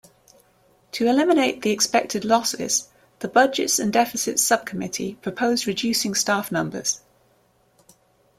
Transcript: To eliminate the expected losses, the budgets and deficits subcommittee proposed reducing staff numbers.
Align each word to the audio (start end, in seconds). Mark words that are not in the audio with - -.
To 0.93 1.05
eliminate 1.05 1.61
the 1.61 1.69
expected 1.69 2.25
losses, 2.25 2.89
the 3.19 3.27
budgets 3.27 3.77
and 3.77 3.93
deficits 3.93 4.41
subcommittee 4.41 5.13
proposed 5.21 5.67
reducing 5.67 6.15
staff 6.15 6.51
numbers. 6.51 7.01